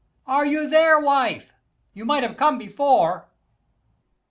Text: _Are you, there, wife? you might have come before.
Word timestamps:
_Are 0.25 0.47
you, 0.47 0.67
there, 0.67 0.99
wife? 0.99 1.53
you 1.93 2.05
might 2.05 2.23
have 2.23 2.35
come 2.35 2.57
before. 2.57 3.29